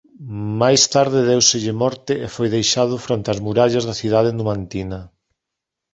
[0.61, 4.99] Máis tarde déuselle morte e foi deixado fronte ás murallas da cidade numantina.